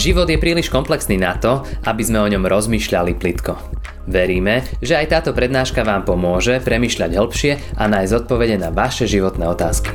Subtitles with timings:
[0.00, 3.52] Život je príliš komplexný na to, aby sme o ňom rozmýšľali plitko.
[4.08, 9.44] Veríme, že aj táto prednáška vám pomôže premyšľať hĺbšie a nájsť odpovede na vaše životné
[9.44, 9.92] otázky.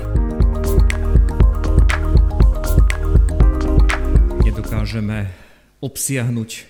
[4.45, 5.33] Nedokážeme
[5.81, 6.69] obsiahnuť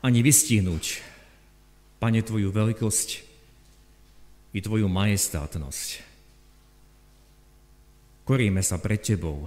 [0.00, 1.04] ani vystihnúť,
[2.00, 3.08] Pane, Tvoju veľkosť
[4.56, 5.88] i Tvoju majestátnosť.
[8.24, 9.44] Koríme sa pred Tebou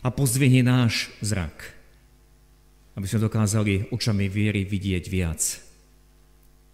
[0.00, 1.76] a pozvihni náš zrak,
[2.96, 5.40] aby sme dokázali očami viery vidieť viac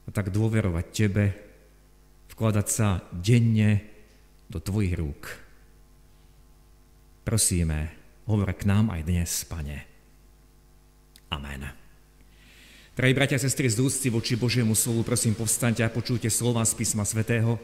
[0.06, 1.24] a tak dôverovať Tebe,
[2.30, 3.82] vkladať sa denne
[4.46, 5.22] do Tvojich rúk.
[7.26, 7.90] Prosíme,
[8.30, 9.78] hovor k nám aj dnes, Pane.
[11.34, 11.66] Amen.
[12.96, 16.78] Drahí bratia a sestry, z úcty voči Božiemu slovu, prosím, povstaňte a počujte slova z
[16.78, 17.58] písma svätého,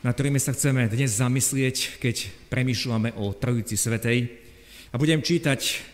[0.00, 4.47] na ktorými sa chceme dnes zamyslieť, keď premýšľame o Trojici Svetej.
[4.88, 5.84] A budem čítať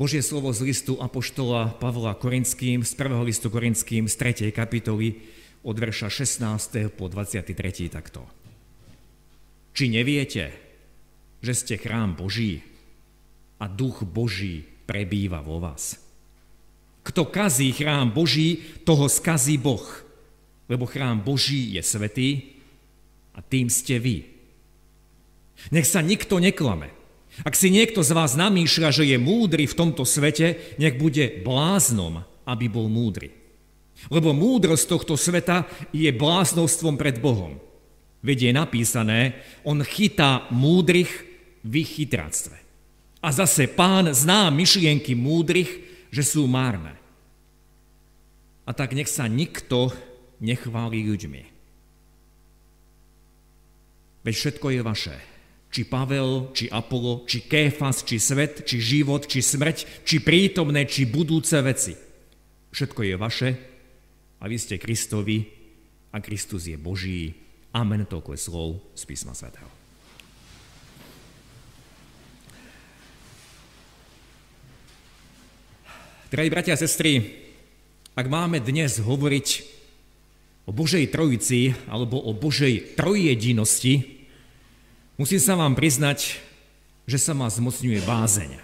[0.00, 4.48] Božie slovo z listu Apoštola Pavla Korinským, z prvého listu Korinským, z 3.
[4.48, 5.20] kapitoly,
[5.60, 6.88] od verša 16.
[6.96, 7.52] po 23.
[7.92, 8.24] takto.
[9.76, 10.56] Či neviete,
[11.44, 12.64] že ste chrám Boží
[13.60, 16.00] a duch Boží prebýva vo vás?
[17.04, 19.84] Kto kazí chrám Boží, toho skazí Boh,
[20.64, 22.56] lebo chrám Boží je svetý
[23.36, 24.24] a tým ste vy.
[25.76, 26.97] Nech sa nikto neklame.
[27.46, 32.26] Ak si niekto z vás namýšľa, že je múdry v tomto svete, nech bude bláznom,
[32.42, 33.30] aby bol múdry.
[34.10, 37.58] Lebo múdrosť tohto sveta je bláznostvom pred Bohom.
[38.22, 39.20] Veď je napísané,
[39.62, 41.10] on chytá múdrych
[41.62, 42.58] v ich chytráctve.
[43.18, 45.70] A zase pán zná myšlienky múdrych,
[46.14, 46.94] že sú márne.
[48.66, 49.90] A tak nech sa nikto
[50.38, 51.42] nechváli ľuďmi.
[54.22, 55.16] Veď všetko je vaše.
[55.68, 61.04] Či Pavel, či Apollo, či Kéfas, či svet, či život, či smrť, či prítomné, či
[61.04, 61.92] budúce veci.
[62.72, 63.48] Všetko je vaše
[64.40, 65.44] a vy ste Kristovi
[66.12, 67.36] a Kristus je Boží.
[67.76, 69.68] Amen, toľko je slov z písma svätého.
[76.28, 77.24] Drahí bratia a sestry,
[78.12, 79.48] ak máme dnes hovoriť
[80.68, 84.17] o Božej Trojici alebo o Božej trojjedinosti,
[85.18, 86.38] musím sa vám priznať,
[87.04, 88.62] že sa ma zmocňuje bázeň.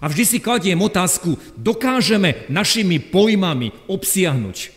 [0.00, 4.72] A vždy si kladiem otázku, dokážeme našimi pojmami obsiahnuť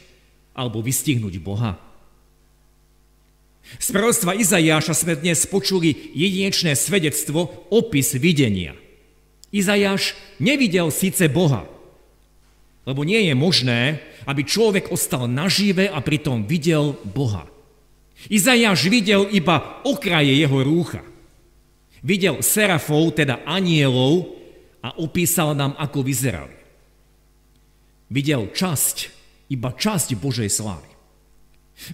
[0.53, 1.79] alebo vystihnúť Boha?
[3.81, 8.77] Z prorostva Izajáša sme dnes počuli jedinečné svedectvo, opis videnia.
[9.49, 11.65] Izajáš nevidel síce Boha,
[12.85, 13.81] lebo nie je možné,
[14.29, 17.49] aby človek ostal nažive a pritom videl Boha.
[18.31, 21.01] Izajáš videl iba okraje jeho rúcha.
[22.05, 24.35] Videl serafov, teda anielov,
[24.85, 26.53] a opísal nám, ako vyzerali.
[28.13, 29.09] Videl časť,
[29.49, 30.85] iba časť Božej slávy.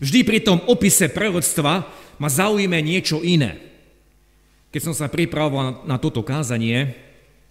[0.04, 1.88] Vždy pri tom opise prerodstva
[2.20, 3.64] ma zaujíme niečo iné.
[4.76, 7.00] Keď som sa pripravoval na toto kázanie,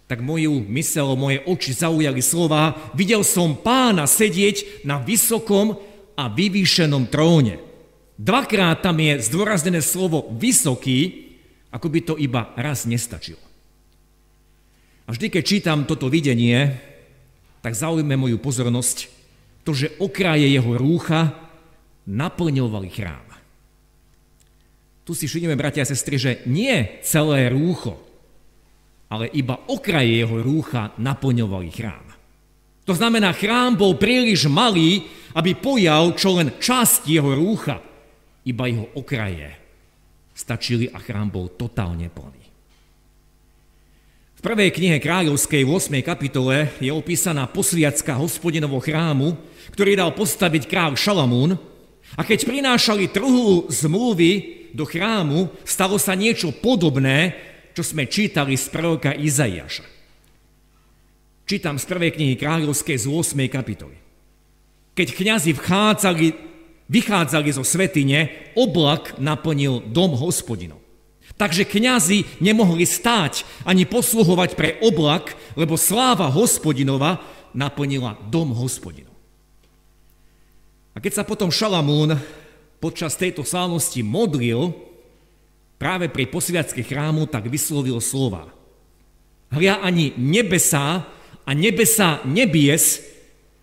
[0.05, 5.73] tak moju mysel, moje oči zaujali slova, videl som pána sedieť na vysokom
[6.13, 7.70] a vyvýšenom tróne.
[8.19, 11.31] Dvakrát tam je zdôraznené slovo vysoký,
[11.71, 13.39] ako by to iba raz nestačilo.
[15.07, 16.77] A vždy, keď čítam toto videnie,
[17.61, 19.07] tak zaujme moju pozornosť
[19.67, 21.35] to, že okraje jeho rúcha
[22.09, 23.27] naplňovali chrám.
[25.05, 27.97] Tu si všimneme, bratia a sestry, že nie celé rúcho,
[29.11, 32.05] ale iba okraje jeho rúcha naplňovali chrám.
[32.87, 35.05] To znamená, chrám bol príliš malý,
[35.35, 37.90] aby pojal čo len časť jeho rúcha.
[38.41, 39.53] Iba jeho okraje
[40.33, 42.41] stačili a chrám bol totálne plný.
[44.41, 46.01] V prvej knihe kráľovskej 8.
[46.01, 49.37] kapitole je opísaná posviacka hospodinovho chrámu,
[49.69, 51.53] ktorý dal postaviť kráľ Šalamún
[52.17, 54.31] a keď prinášali trhu zmluvy
[54.73, 57.37] do chrámu, stalo sa niečo podobné,
[57.77, 59.85] čo sme čítali z proroka Izaiáša.
[61.45, 63.37] Čítam z prvej knihy kráľovskej z 8.
[63.45, 63.93] kapitoly.
[64.97, 66.25] Keď kňazi vchádzali,
[66.91, 70.83] vychádzali zo svetine, oblak naplnil dom hospodinov.
[71.39, 77.23] Takže kňazi nemohli stáť ani posluhovať pre oblak, lebo sláva hospodinova
[77.55, 79.15] naplnila dom hospodinov.
[80.91, 82.19] A keď sa potom Šalamún
[82.83, 84.75] počas tejto slávnosti modlil,
[85.79, 88.51] práve pri posviacke chrámu tak vyslovil slova.
[89.49, 91.07] Hľa ani nebesá
[91.47, 93.01] a nebesá nebies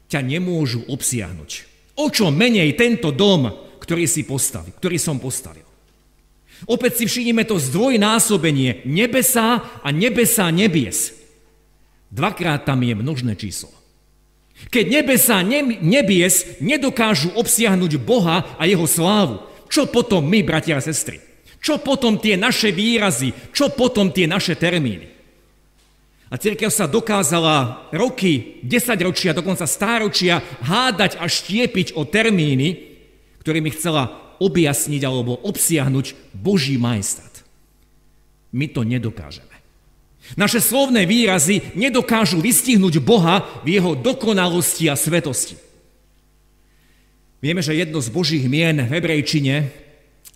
[0.08, 1.67] ťa nemôžu obsiahnuť.
[1.98, 3.50] O čo menej tento dom,
[3.82, 5.66] ktorý si postavil, ktorý som postavil.
[6.66, 11.14] Opäť si všimnime to zdvojnásobenie nebesá a nebesá nebies.
[12.10, 13.70] Dvakrát tam je množné číslo.
[14.70, 15.38] Keď nebesa
[15.82, 21.22] nebies nedokážu obsiahnuť Boha a jeho slávu, čo potom my, bratia a sestry?
[21.62, 23.34] Čo potom tie naše výrazy?
[23.54, 25.17] Čo potom tie naše termíny?
[26.28, 33.00] A církev sa dokázala roky, desaťročia, dokonca stáročia hádať a štiepiť o termíny,
[33.40, 37.32] ktorými chcela objasniť alebo obsiahnuť Boží majestát.
[38.52, 39.48] My to nedokážeme.
[40.36, 45.56] Naše slovné výrazy nedokážu vystihnúť Boha v jeho dokonalosti a svetosti.
[47.40, 49.72] Vieme, že jedno z Božích mien v hebrejčine,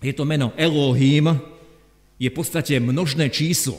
[0.01, 1.37] je to meno Elohim,
[2.17, 3.77] je v podstate množné číslo.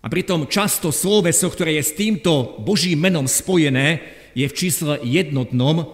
[0.00, 4.00] A pritom často sloveso, ktoré je s týmto Božím menom spojené,
[4.32, 5.92] je v čísle jednotnom,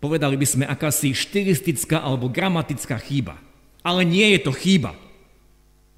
[0.00, 3.36] povedali by sme akási štilistická alebo gramatická chyba.
[3.84, 4.96] Ale nie je to chyba.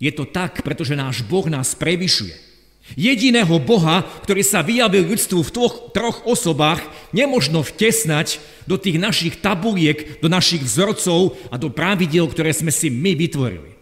[0.00, 2.50] Je to tak, pretože náš Boh nás prevyšuje.
[2.98, 6.82] Jediného Boha, ktorý sa vyjavil ľudstvu v troch, troch osobách,
[7.14, 12.90] nemožno vtesnať do tých našich tabuliek, do našich vzorcov a do pravidel, ktoré sme si
[12.90, 13.79] my vytvorili.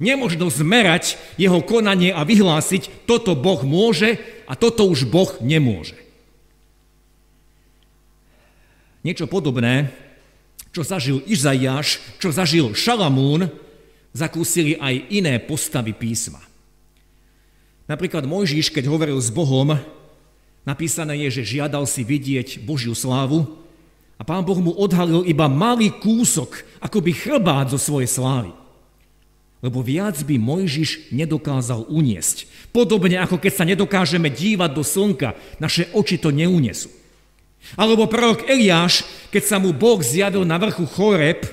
[0.00, 4.16] Nemožno zmerať jeho konanie a vyhlásiť, toto Boh môže
[4.48, 5.92] a toto už Boh nemôže.
[9.04, 9.92] Niečo podobné,
[10.72, 13.52] čo zažil Izaiáš, čo zažil Šalamún,
[14.16, 16.40] zakúsili aj iné postavy písma.
[17.84, 19.76] Napríklad Mojžiš, keď hovoril s Bohom,
[20.64, 23.52] napísané je, že žiadal si vidieť Božiu slávu
[24.16, 28.59] a pán Boh mu odhalil iba malý kúsok, akoby chrbát zo svojej slávy
[29.60, 32.48] lebo viac by Mojžiš nedokázal uniesť.
[32.72, 36.88] Podobne ako keď sa nedokážeme dívať do slnka, naše oči to neunesú.
[37.76, 41.44] Alebo prorok Eliáš, keď sa mu Boh zjavil na vrchu Choreb,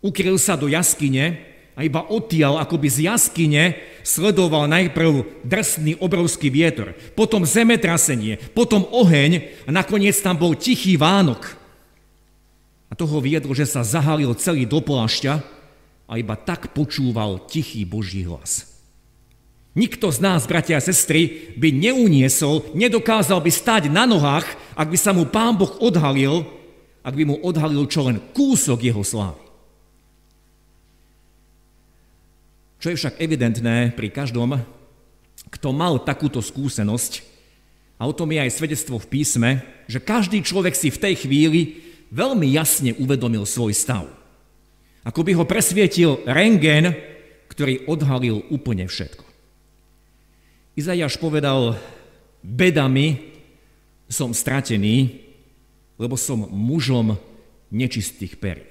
[0.00, 1.44] ukryl sa do jaskyne
[1.76, 9.52] a iba odtiaľ, akoby z jaskyne, sledoval najprv drsný obrovský vietor, potom zemetrasenie, potom oheň
[9.68, 11.60] a nakoniec tam bol tichý Vánok.
[12.88, 15.57] A toho viedlo, že sa zahalil celý do plášťa
[16.08, 18.64] a iba tak počúval tichý Boží hlas.
[19.76, 24.98] Nikto z nás, bratia a sestry, by neuniesol, nedokázal by stať na nohách, ak by
[24.98, 26.42] sa mu Pán Boh odhalil,
[27.04, 29.38] ak by mu odhalil čo len kúsok jeho slávy.
[32.82, 34.58] Čo je však evidentné pri každom,
[35.46, 37.22] kto mal takúto skúsenosť,
[37.98, 39.50] a o tom je aj svedectvo v písme,
[39.90, 41.82] že každý človek si v tej chvíli
[42.14, 44.17] veľmi jasne uvedomil svoj stav.
[45.06, 46.96] Ako by ho presvietil rengen,
[47.52, 49.24] ktorý odhalil úplne všetko.
[50.78, 51.74] Izajáš povedal,
[52.42, 53.34] bedami
[54.06, 55.26] som stratený,
[55.98, 57.18] lebo som mužom
[57.74, 58.64] nečistých perí.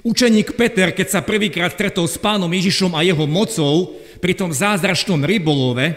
[0.00, 5.20] Učeník Peter, keď sa prvýkrát stretol s pánom Ježišom a jeho mocou pri tom zázračnom
[5.20, 5.92] rybolove,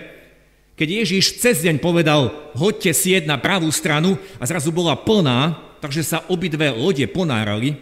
[0.75, 6.03] keď Ježiš cez deň povedal, hoďte si na pravú stranu a zrazu bola plná, takže
[6.03, 7.79] sa obidve lode ponárali,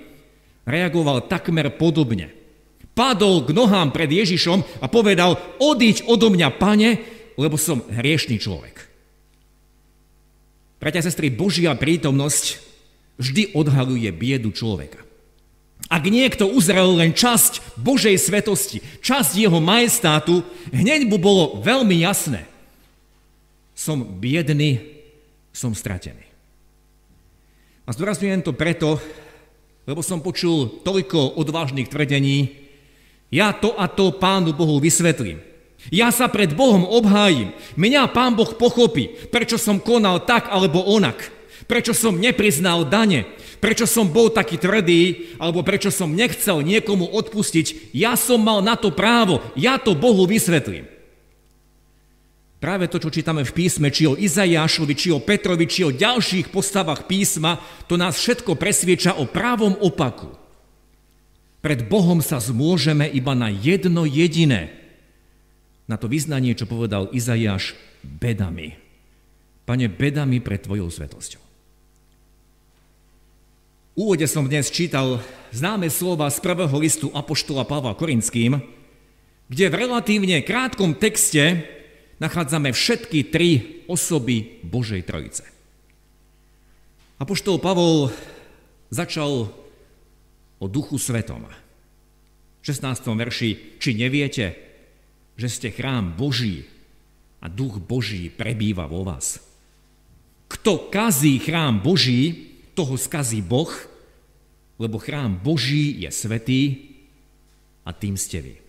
[0.63, 2.31] reagoval takmer podobne.
[2.93, 6.89] Padol k nohám pred Ježišom a povedal, odiť odo mňa, pane,
[7.39, 8.85] lebo som hriešný človek.
[10.77, 12.59] Bratia sestry, Božia prítomnosť
[13.17, 15.01] vždy odhaluje biedu človeka.
[15.91, 22.47] Ak niekto uzrel len časť Božej svetosti, časť jeho majestátu, hneď mu bolo veľmi jasné.
[23.73, 24.79] Som biedný,
[25.51, 26.23] som stratený.
[27.83, 29.01] A zdôrazňujem to preto,
[29.83, 32.63] lebo som počul toľko odvážnych tvrdení,
[33.33, 35.41] ja to a to Pánu Bohu vysvetlím.
[35.89, 37.51] Ja sa pred Bohom obhájim.
[37.75, 41.33] Mňa Pán Boh pochopí, prečo som konal tak alebo onak.
[41.65, 43.25] Prečo som nepriznal dane.
[43.57, 47.95] Prečo som bol taký tvrdý, alebo prečo som nechcel niekomu odpustiť.
[47.95, 49.39] Ja som mal na to právo.
[49.55, 50.92] Ja to Bohu vysvetlím.
[52.63, 56.47] Práve to, čo čítame v písme, či o Izajášovi, či o Petrovi, či o ďalších
[56.47, 57.59] postavách písma,
[57.91, 60.31] to nás všetko presvieča o právom opaku.
[61.59, 64.71] Pred Bohom sa zmôžeme iba na jedno jediné.
[65.91, 68.79] Na to vyznanie, čo povedal Izajáš, bedami.
[69.67, 71.43] Pane, bedami pred Tvojou svetosťou.
[73.91, 75.19] V úvode som dnes čítal
[75.51, 78.63] známe slova z prvého listu Apoštola Pavla Korinským,
[79.51, 81.82] kde v relatívne krátkom texte
[82.17, 83.49] nachádzame všetky tri
[83.87, 85.45] osoby Božej Trojice.
[87.21, 88.11] Apoštol Pavol
[88.89, 89.49] začal
[90.59, 91.45] o Duchu Svetom.
[92.59, 93.03] V 16.
[93.15, 94.55] verši, či neviete,
[95.35, 96.63] že ste chrám Boží
[97.43, 99.43] a Duch Boží prebýva vo vás.
[100.47, 103.69] Kto kazí chrám Boží, toho skazí Boh,
[104.79, 106.61] lebo chrám Boží je svetý
[107.83, 108.62] a tým ste vy.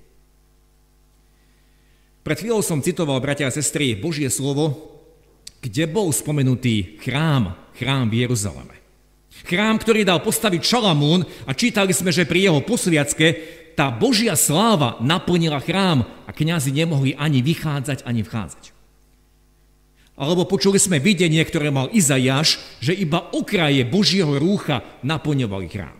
[2.24, 4.94] Pred chvíľou som citoval, bratia a sestry, Božie slovo
[5.64, 8.76] kde bol spomenutý chrám, chrám v Jeruzaleme.
[9.48, 13.26] Chrám, ktorý dal postaviť Šalamún a čítali sme, že pri jeho posviacke
[13.72, 18.76] tá Božia sláva naplnila chrám a kňazi nemohli ani vychádzať, ani vchádzať.
[20.14, 25.98] Alebo počuli sme videnie, ktoré mal Izajáš, že iba okraje Božieho rúcha naplňovali chrám.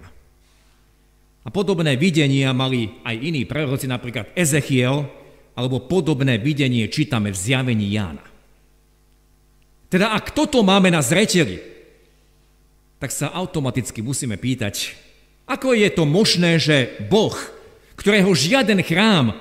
[1.45, 5.24] A podobné videnia mali aj iní proroci, napríklad Ezechiel,
[5.55, 8.27] alebo podobné videnie čítame v zjavení Jána.
[9.91, 11.63] Teda ak toto máme na zreteli,
[12.99, 14.99] tak sa automaticky musíme pýtať,
[15.47, 17.35] ako je to možné, že Boh,
[17.95, 19.37] ktorého žiaden chrám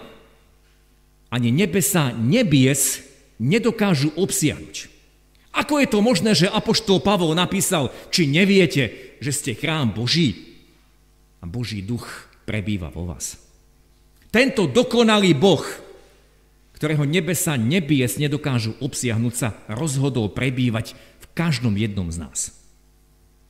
[1.34, 3.01] ani nebesa nebies
[3.41, 4.93] nedokážu obsiahnuť.
[5.53, 10.53] Ako je to možné, že Apoštol Pavol napísal, či neviete, že ste chrám Boží
[11.41, 12.05] a Boží duch
[12.46, 13.38] prebýva vo vás.
[14.34, 15.62] Tento dokonalý Boh,
[16.83, 22.51] ktorého nebesa nebies nedokážu obsiahnuť sa, rozhodol prebývať v každom jednom z nás.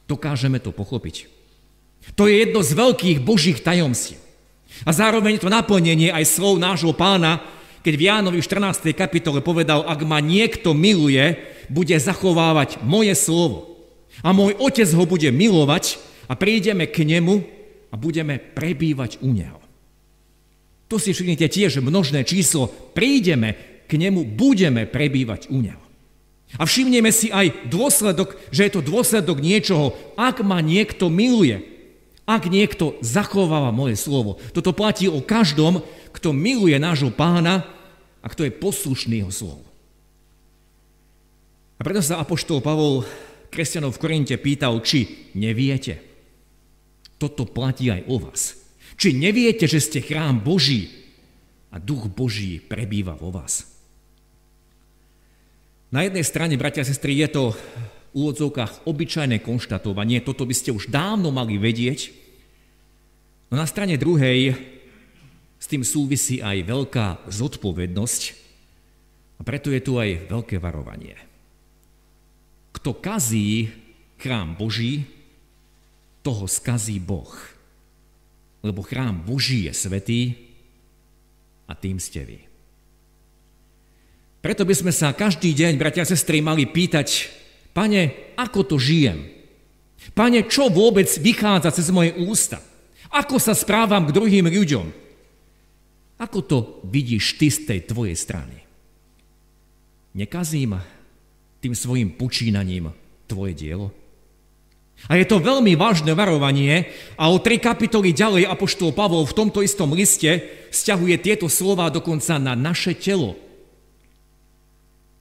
[0.05, 1.25] Dokážeme to pochopiť.
[2.13, 4.21] To je jedno z veľkých Božích tajomstiev.
[4.85, 7.41] A zároveň to naplnenie aj slov nášho pána,
[7.81, 8.93] keď v Jánovi 14.
[8.93, 11.33] kapitole povedal, ak ma niekto miluje,
[11.73, 13.81] bude zachovávať moje slovo.
[14.21, 15.97] A môj otec ho bude milovať
[16.29, 17.41] a prídeme k nemu
[17.89, 19.62] a budeme prebývať u neho.
[20.93, 22.69] To si všimnite tiež množné číslo.
[22.69, 23.57] Prídeme
[23.89, 25.81] k nemu, budeme prebývať u neho.
[26.61, 31.65] A všimneme si aj dôsledok, že je to dôsledok niečoho, ak ma niekto miluje,
[32.29, 34.37] ak niekto zachováva moje slovo.
[34.53, 35.81] Toto platí o každom,
[36.13, 37.65] kto miluje nášho pána
[38.21, 39.65] a kto je poslušný jeho slovu.
[41.75, 43.01] A preto sa Apoštol Pavol
[43.49, 45.97] kresťanov v Korinte pýtal, či neviete.
[47.17, 48.62] Toto platí aj o vás.
[49.03, 50.87] Či neviete, že ste chrám Boží
[51.67, 53.67] a duch Boží prebýva vo vás.
[55.91, 57.59] Na jednej strane, bratia a sestry, je to v
[58.15, 62.15] úvodzovkách obyčajné konštatovanie, toto by ste už dávno mali vedieť,
[63.51, 64.55] no na strane druhej
[65.59, 68.21] s tým súvisí aj veľká zodpovednosť
[69.35, 71.19] a preto je tu aj veľké varovanie.
[72.71, 73.67] Kto kazí
[74.15, 75.03] chrám Boží,
[76.23, 77.52] toho skazí Boh.
[78.63, 80.21] Lebo chrám Boží je svetý
[81.67, 82.39] a tým ste vy.
[84.43, 87.31] Preto by sme sa každý deň, bratia a sestry, mali pýtať,
[87.71, 89.31] pane, ako to žijem?
[90.11, 92.59] Pane, čo vôbec vychádza cez moje ústa?
[93.07, 94.87] Ako sa správam k druhým ľuďom?
[96.19, 98.63] Ako to vidíš ty z tej tvojej strany?
[100.11, 100.75] Nekazím
[101.63, 102.91] tým svojim počínaním
[103.27, 103.95] tvoje dielo?
[105.11, 106.87] A je to veľmi vážne varovanie
[107.19, 110.39] a o tri kapitoly ďalej Apoštol Pavol v tomto istom liste
[110.71, 113.35] vzťahuje tieto slova dokonca na naše telo.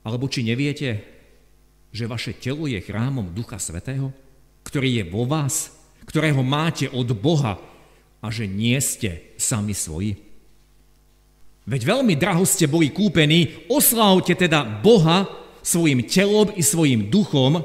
[0.06, 1.02] Alebo či neviete,
[1.90, 4.14] že vaše telo je chrámom Ducha Svetého,
[4.62, 5.74] ktorý je vo vás,
[6.06, 7.58] ktorého máte od Boha
[8.22, 10.14] a že nie ste sami svoji?
[11.66, 15.26] Veď veľmi draho ste boli kúpení, oslávte teda Boha
[15.62, 17.62] svojim telom i svojim duchom,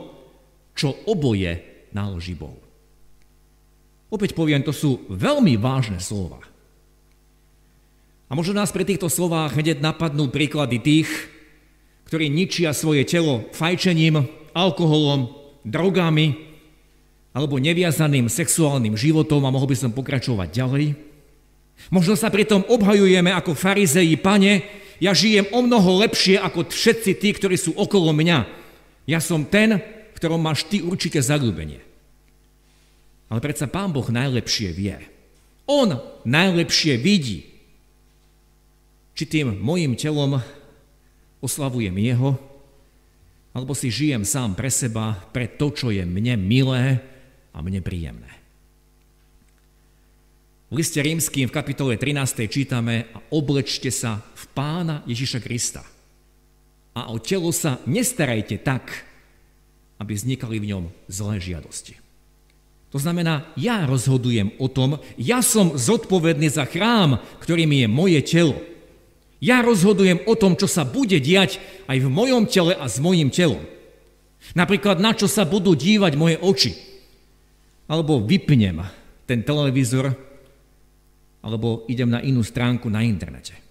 [0.77, 2.59] čo oboje náleží Bohu.
[4.07, 6.39] Opäť poviem, to sú veľmi vážne slova.
[8.27, 11.09] A možno nás pri týchto slovách hneď napadnú príklady tých,
[12.07, 14.23] ktorí ničia svoje telo fajčením,
[14.55, 15.31] alkoholom,
[15.67, 16.47] drogami
[17.35, 20.85] alebo neviazaným sexuálnym životom a mohol by som pokračovať ďalej–
[21.93, 24.65] Možno sa pritom obhajujeme ako farizeji, pane,
[24.97, 28.49] ja žijem o mnoho lepšie ako všetci tí, ktorí sú okolo mňa.
[29.05, 29.77] Ja som ten,
[30.17, 31.85] ktorom máš ty určite zalúbenie.
[33.29, 34.97] Ale predsa Pán Boh najlepšie vie.
[35.69, 35.93] On
[36.25, 37.45] najlepšie vidí,
[39.13, 40.41] či tým mojim telom
[41.37, 42.33] oslavujem Jeho,
[43.53, 47.01] alebo si žijem sám pre seba, pre to, čo je mne milé
[47.53, 48.29] a mne príjemné.
[50.67, 52.43] V liste rímským v kapitole 13.
[52.51, 55.83] čítame a oblečte sa v pána Ježiša Krista.
[56.91, 59.07] A o telo sa nestarajte tak,
[59.97, 61.97] aby vznikali v ňom zlé žiadosti.
[62.95, 68.57] To znamená, ja rozhodujem o tom, ja som zodpovedný za chrám, ktorým je moje telo.
[69.43, 73.29] Ja rozhodujem o tom, čo sa bude diať aj v mojom tele a s mojim
[73.29, 73.61] telom.
[74.55, 76.71] Napríklad, na čo sa budú dívať moje oči.
[77.91, 78.81] Alebo vypnem
[79.27, 80.15] ten televízor
[81.43, 83.66] alebo idem na inú stránku na internete.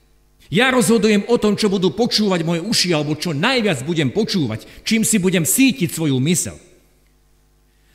[0.47, 5.03] Ja rozhodujem o tom, čo budú počúvať moje uši, alebo čo najviac budem počúvať, čím
[5.03, 6.55] si budem sítiť svoju mysel.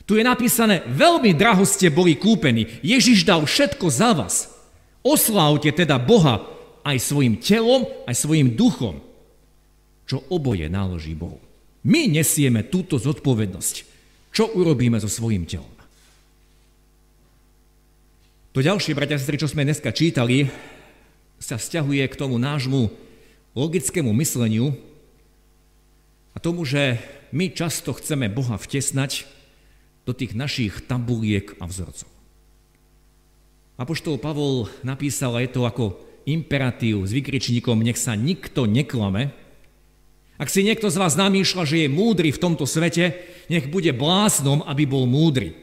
[0.03, 4.51] Tu je napísané, veľmi draho ste boli kúpení, Ježiš dal všetko za vás.
[4.99, 6.43] Oslávte teda Boha
[6.83, 8.99] aj svojim telom, aj svojim duchom,
[10.03, 11.39] čo oboje náleží Bohu.
[11.87, 13.75] My nesieme túto zodpovednosť.
[14.35, 15.71] Čo urobíme so svojím telom?
[18.51, 20.43] To ďalšie, bratia a sestry, čo sme dneska čítali,
[21.41, 22.93] sa vzťahuje k tomu nášmu
[23.57, 24.77] logickému mysleniu
[26.31, 27.01] a tomu, že
[27.33, 29.25] my často chceme Boha vtesnať
[30.05, 32.07] do tých našich tabuliek a vzorcov.
[33.81, 35.97] Apoštol Pavol napísal, a je to ako
[36.29, 39.33] imperatív s vykričníkom, nech sa nikto neklame.
[40.37, 43.17] Ak si niekto z vás namýšľa, že je múdry v tomto svete,
[43.49, 45.57] nech bude bláznom, aby bol múdry.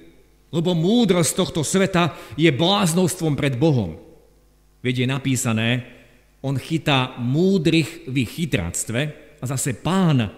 [0.51, 4.08] Lebo múdrosť tohto sveta je bláznovstvom pred Bohom.
[4.83, 5.69] Veď je napísané,
[6.39, 9.01] on chytá múdrych v ich chytráctve
[9.43, 10.31] a zase pán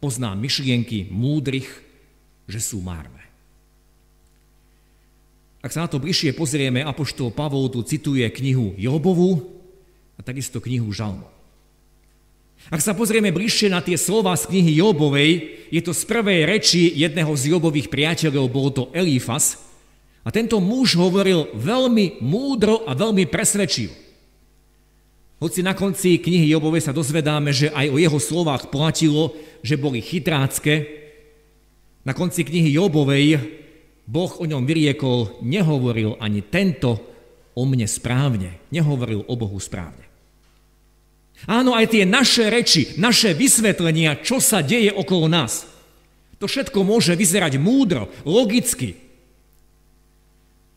[0.00, 1.68] pozná myšlienky múdrych,
[2.44, 3.20] že sú márne.
[5.60, 9.44] Ak sa na to bližšie pozrieme, Apoštol Pavol tu cituje knihu Jobovu
[10.16, 11.28] a takisto knihu Žalmo.
[12.68, 15.32] Ak sa pozrieme bližšie na tie slova z knihy Jobovej,
[15.72, 19.56] je to z prvej reči jedného z Jobových priateľov, bol to Elifas,
[20.20, 23.94] a tento muž hovoril veľmi múdro a veľmi presvedčivo.
[25.40, 29.32] Hoci na konci knihy Jobovej sa dozvedáme, že aj o jeho slovách platilo,
[29.64, 31.00] že boli chytrácké,
[32.04, 33.60] na konci knihy Jobovej
[34.10, 36.98] Boh o ňom vyriekol, nehovoril ani tento
[37.54, 40.02] o mne správne, nehovoril o Bohu správne.
[41.48, 45.64] Áno, aj tie naše reči, naše vysvetlenia, čo sa deje okolo nás,
[46.36, 48.96] to všetko môže vyzerať múdro, logicky.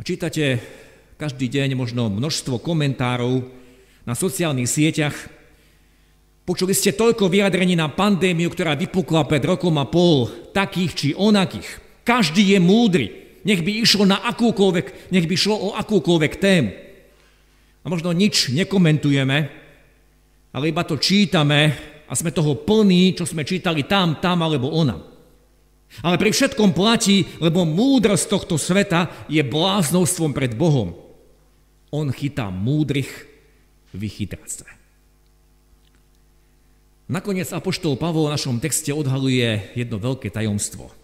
[0.04, 0.60] Čítate
[1.16, 3.48] každý deň možno množstvo komentárov
[4.04, 5.16] na sociálnych sieťach.
[6.44, 12.04] Počuli ste toľko vyjadrení na pandémiu, ktorá vypukla pred rokom a pol, takých či onakých.
[12.04, 13.08] Každý je múdry
[13.44, 16.72] nech by išlo na akúkoľvek, nech by šlo o akúkoľvek tému.
[17.84, 19.38] A možno nič nekomentujeme,
[20.56, 21.76] ale iba to čítame
[22.08, 25.13] a sme toho plní, čo sme čítali tam, tam alebo ona.
[26.02, 30.98] Ale pri všetkom platí, lebo múdrosť tohto sveta je bláznostvom pred Bohom.
[31.94, 33.30] On chytá múdrych
[33.94, 34.66] v ich chytráctve.
[37.06, 40.90] Nakoniec Apoštol Pavol v našom texte odhaluje jedno veľké tajomstvo–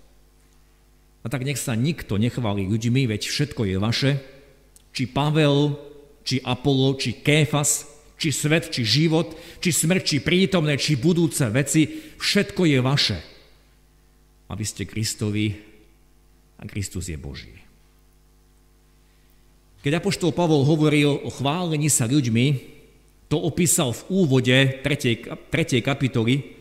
[1.23, 4.11] a tak nech sa nikto nechváli ľuďmi, veď všetko je vaše,
[4.95, 5.75] či Pavel,
[6.23, 12.15] či Apollo, či Kéfas, či svet, či život, či smrť, či prítomné, či budúce veci,
[12.19, 13.17] všetko je vaše.
[14.49, 15.53] A vy ste Kristovi
[16.57, 17.53] a Kristus je Boží.
[19.79, 22.77] Keď Apoštol Pavol hovoril o chválení sa ľuďmi,
[23.31, 25.53] to opísal v úvode 3.
[25.53, 25.79] 3.
[25.85, 26.59] kapitoly,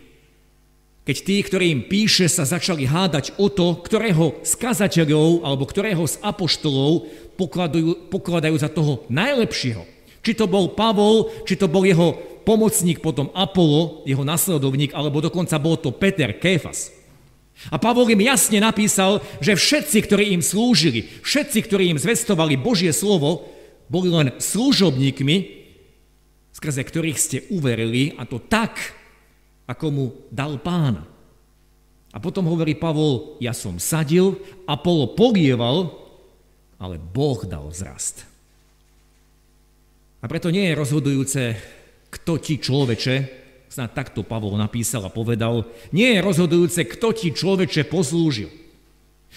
[1.08, 6.20] keď tí, ktorým píše, sa začali hádať o to, ktorého z kazateľov alebo ktorého z
[6.20, 7.08] apoštolov
[7.40, 9.88] pokladajú, pokladajú za toho najlepšieho.
[10.20, 12.12] Či to bol Pavol, či to bol jeho
[12.44, 16.92] pomocník, potom Apollo, jeho nasledovník, alebo dokonca bol to Peter Kéfas.
[17.68, 22.94] A Pavol im jasne napísal, že všetci, ktorí im slúžili, všetci, ktorí im zvestovali Božie
[22.94, 23.50] slovo,
[23.90, 25.36] boli len služobníkmi,
[26.54, 28.78] skrze ktorých ste uverili, a to tak,
[29.66, 31.02] ako mu dal pán.
[32.14, 35.92] A potom hovorí Pavol, ja som sadil, Apollo polieval,
[36.78, 38.22] ale Boh dal vzrast.
[40.18, 41.42] A preto nie je rozhodujúce,
[42.08, 43.16] kto ti človeče,
[43.68, 48.48] snad takto Pavol napísal a povedal, nie je rozhodujúce, kto ti človeče poslúžil.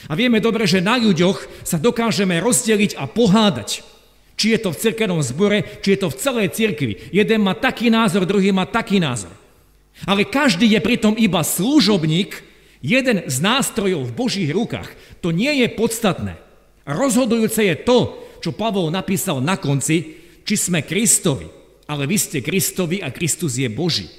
[0.08, 3.84] A vieme dobre, že na ľuďoch sa dokážeme rozdeliť a pohádať.
[4.40, 6.94] Či je to v cirkevnom zbore, či je to v celej cirkvi.
[7.14, 9.36] Jeden má taký názor, druhý má taký názor.
[10.08, 12.42] Ale každý je pritom iba služobník,
[12.82, 14.90] jeden z nástrojov v Božích rukách.
[15.22, 16.42] To nie je podstatné.
[16.88, 21.46] Rozhodujúce je to, čo Pavol napísal na konci, či sme Kristovi,
[21.86, 24.10] ale vy ste Kristovi a Kristus je Boží.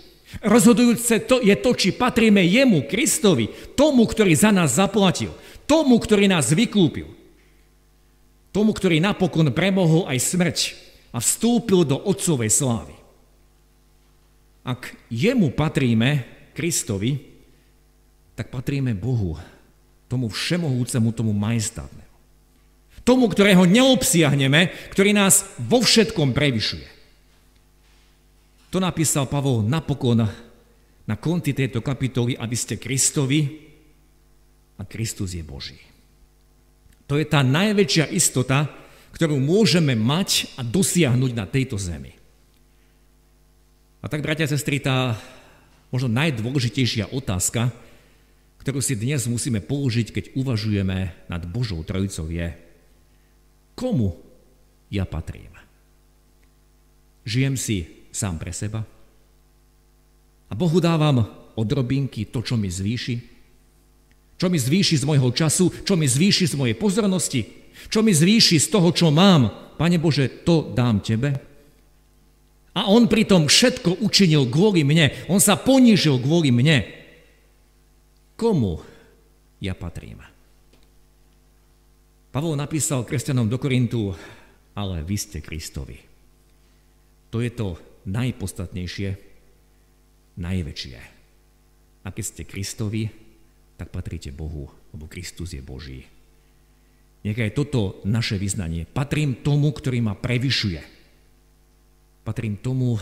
[0.41, 5.37] Rozhodujúce to je to, či patríme jemu, Kristovi, tomu, ktorý za nás zaplatil,
[5.69, 7.13] tomu, ktorý nás vykúpil,
[8.49, 10.59] tomu, ktorý napokon premohol aj smrť
[11.13, 12.97] a vstúpil do Otcovej slávy.
[14.65, 16.25] Ak jemu patríme,
[16.57, 17.19] Kristovi,
[18.33, 19.37] tak patríme Bohu,
[20.09, 22.13] tomu všemohúcemu, tomu majestátnemu.
[23.03, 27.02] Tomu, ktorého neobsiahneme, ktorý nás vo všetkom prevyšuje.
[28.73, 30.25] To napísal Pavol napokon
[31.05, 33.69] na konci tejto kapitoly, aby ste Kristovi
[34.81, 35.77] a Kristus je Boží.
[37.05, 38.73] To je tá najväčšia istota,
[39.13, 42.17] ktorú môžeme mať a dosiahnuť na tejto zemi.
[44.01, 45.21] A tak, bratia a sestry, tá
[45.93, 47.69] možno najdôležitejšia otázka,
[48.65, 52.57] ktorú si dnes musíme položiť, keď uvažujeme nad Božou Trojicou je,
[53.77, 54.17] komu
[54.89, 55.53] ja patrím?
[57.29, 58.85] Žijem si sám pre seba?
[60.47, 61.25] A Bohu dávam
[61.57, 63.17] odrobinky, to, čo mi zvýši?
[64.37, 67.41] Čo mi zvýši z môjho času, čo mi zvýši z mojej pozornosti,
[67.89, 69.75] čo mi zvýši z toho, čo mám.
[69.81, 71.31] Pane Bože, to dám Tebe.
[72.73, 75.13] A on pritom všetko učinil kvôli mne.
[75.29, 76.85] On sa ponížil kvôli mne.
[78.37, 78.81] Komu
[79.61, 80.25] ja patrím?
[82.33, 84.17] Pavol napísal kresťanom do Korintu,
[84.73, 86.01] ale vy ste Kristovi.
[87.29, 89.09] To je to najpodstatnejšie,
[90.39, 90.99] najväčšie.
[92.03, 93.11] A keď ste Kristovi,
[93.79, 96.07] tak patríte Bohu, lebo Kristus je Boží.
[97.23, 98.83] Nechaj toto naše vyznanie.
[98.83, 100.83] Patrím tomu, ktorý ma prevyšuje.
[102.27, 102.99] Patrím tomu,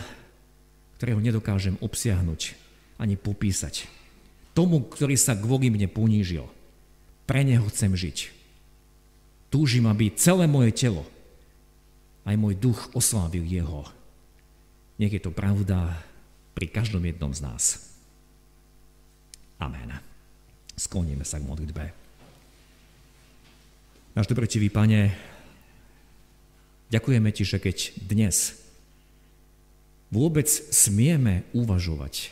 [1.01, 2.53] ktorého nedokážem obsiahnuť
[3.01, 3.89] ani popísať.
[4.53, 6.45] Tomu, ktorý sa kvôli mne ponížil.
[7.25, 8.29] Pre neho chcem žiť.
[9.49, 11.09] Túžim, aby celé moje telo,
[12.29, 13.89] aj môj duch oslávil jeho.
[15.01, 15.97] Nech je to pravda
[16.53, 17.89] pri každom jednom z nás.
[19.57, 19.97] Amen.
[20.77, 21.85] Skloníme sa k modlitbe.
[24.13, 25.17] Náš dobrotivý Pane,
[26.93, 28.61] ďakujeme Ti, že keď dnes
[30.13, 32.29] vôbec smieme uvažovať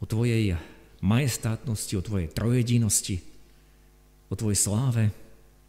[0.00, 0.56] o Tvojej
[1.04, 3.20] majestátnosti, o Tvojej trojedinosti,
[4.32, 5.12] o Tvojej sláve,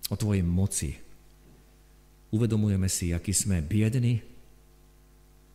[0.07, 0.95] o Tvojej moci.
[2.31, 4.36] Uvedomujeme si, aký sme biední,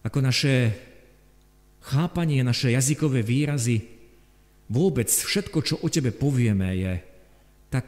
[0.03, 0.75] ako naše
[1.83, 3.83] chápanie, naše jazykové výrazy,
[4.71, 6.93] vôbec všetko, čo o Tebe povieme, je
[7.71, 7.87] tak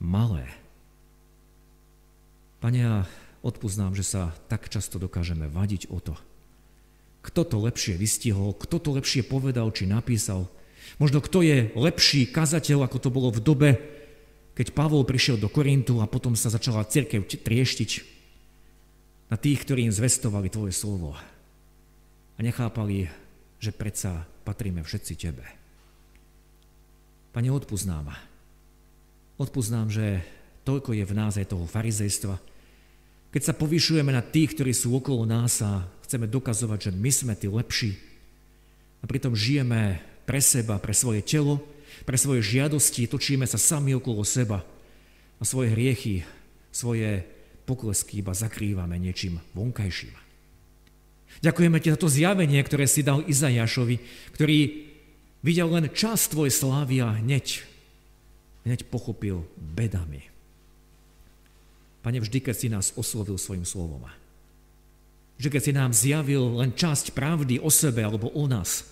[0.00, 0.48] malé.
[2.60, 2.96] Pane, ja
[3.44, 6.16] odpoznám, že sa tak často dokážeme vadiť o to,
[7.24, 10.48] kto to lepšie vystihol, kto to lepšie povedal či napísal.
[11.00, 13.70] Možno kto je lepší kazateľ, ako to bolo v dobe,
[14.54, 18.13] keď Pavol prišiel do Korintu a potom sa začala církev trieštiť
[19.28, 21.16] na tých, ktorí im zvestovali Tvoje slovo
[22.34, 23.08] a nechápali,
[23.60, 25.46] že predsa patríme všetci Tebe.
[27.34, 28.14] Pane, odpuznám.
[29.40, 30.22] Odpuznám, že
[30.62, 32.38] toľko je v nás aj toho farizejstva,
[33.34, 37.34] keď sa povyšujeme na tých, ktorí sú okolo nás a chceme dokazovať, že my sme
[37.34, 37.98] tí lepší
[39.02, 41.58] a pritom žijeme pre seba, pre svoje telo,
[42.06, 44.62] pre svoje žiadosti, točíme sa sami okolo seba
[45.36, 46.22] a svoje hriechy,
[46.70, 47.26] svoje
[47.64, 50.14] poklesky iba zakrývame niečím vonkajším.
[51.42, 53.96] Ďakujeme ti za to zjavenie, ktoré si dal Izajašovi,
[54.36, 54.58] ktorý
[55.42, 57.66] videl len čas tvojej slávy a hneď,
[58.64, 60.30] hneď pochopil bedami.
[62.04, 64.04] Pane, vždy, keď si nás oslovil svojim slovom,
[65.40, 68.86] že keď si nám zjavil len časť pravdy o sebe alebo o nás,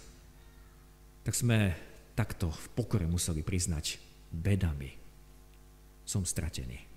[1.23, 1.77] tak sme
[2.19, 4.01] takto v pokore museli priznať
[4.33, 4.91] bedami.
[6.03, 6.92] Som stratený.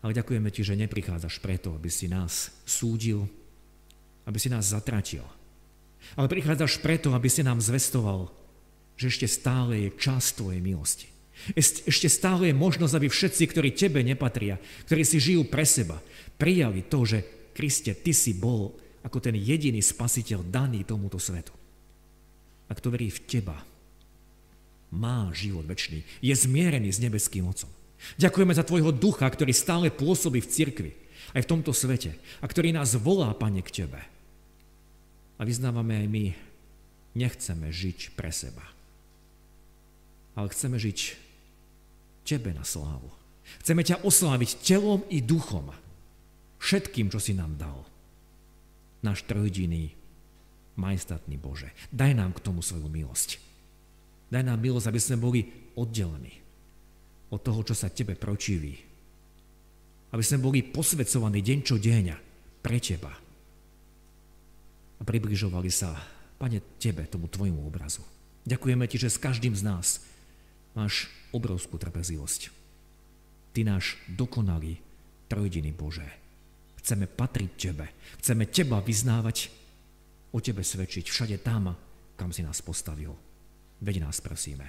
[0.00, 3.28] Ale ďakujeme ti, že neprichádzaš preto, aby si nás súdil,
[4.24, 5.24] aby si nás zatratil.
[6.16, 8.32] Ale prichádzaš preto, aby si nám zvestoval,
[8.96, 11.08] že ešte stále je čas tvojej milosti.
[11.56, 15.96] Ešte stále je možnosť, aby všetci, ktorí tebe nepatria, ktorí si žijú pre seba,
[16.36, 17.18] prijali to, že
[17.56, 21.52] Kriste, ty si bol ako ten jediný spasiteľ daný tomuto svetu.
[22.68, 23.56] A kto verí v teba,
[24.92, 27.70] má život väčší, je zmierený s nebeským Otcom.
[28.16, 30.92] Ďakujeme za Tvojho ducha, ktorý stále pôsobí v cirkvi,
[31.36, 34.00] aj v tomto svete, a ktorý nás volá, Pane, k Tebe.
[35.40, 36.24] A vyznávame aj my,
[37.16, 38.64] nechceme žiť pre seba,
[40.36, 40.98] ale chceme žiť
[42.24, 43.08] Tebe na slávu.
[43.64, 45.74] Chceme ťa osláviť telom i duchom,
[46.62, 47.82] všetkým, čo si nám dal.
[49.00, 49.90] Náš trojdiný
[50.76, 51.72] majestátny Bože.
[51.90, 53.40] Daj nám k tomu svoju milosť.
[54.30, 55.40] Daj nám milosť, aby sme boli
[55.74, 56.40] oddelení
[57.30, 58.74] od toho, čo sa Tebe pročiví.
[60.10, 62.06] Aby sme boli posvedcovaní deň čo deň
[62.58, 63.12] pre Teba.
[65.00, 65.94] A približovali sa,
[66.36, 68.02] Pane, Tebe, tomu Tvojmu obrazu.
[68.44, 70.02] Ďakujeme Ti, že s každým z nás
[70.74, 72.50] máš obrovskú trpezlivosť.
[73.54, 74.78] Ty náš dokonalý
[75.30, 76.06] trojdiny Bože.
[76.82, 77.86] Chceme patriť Tebe.
[78.18, 79.52] Chceme Teba vyznávať
[80.34, 81.70] o Tebe svedčiť všade tam,
[82.18, 83.14] kam si nás postavil.
[83.80, 84.66] Veď nás prosíme.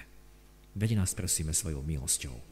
[0.78, 2.51] Veď nás prosíme svojou milosťou.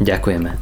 [0.00, 0.58] Ďakujeme.